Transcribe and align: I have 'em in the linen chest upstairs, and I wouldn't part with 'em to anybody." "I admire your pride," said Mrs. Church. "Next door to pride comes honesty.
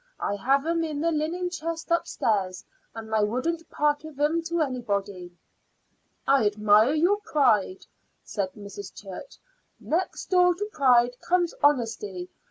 I 0.19 0.33
have 0.35 0.65
'em 0.65 0.83
in 0.83 0.99
the 0.99 1.11
linen 1.11 1.51
chest 1.51 1.91
upstairs, 1.91 2.65
and 2.95 3.13
I 3.13 3.21
wouldn't 3.21 3.69
part 3.69 4.03
with 4.03 4.19
'em 4.19 4.41
to 4.45 4.61
anybody." 4.63 5.31
"I 6.25 6.47
admire 6.47 6.95
your 6.95 7.17
pride," 7.17 7.85
said 8.23 8.51
Mrs. 8.53 8.95
Church. 8.95 9.37
"Next 9.79 10.31
door 10.31 10.55
to 10.55 10.65
pride 10.73 11.19
comes 11.21 11.53
honesty. 11.61 12.31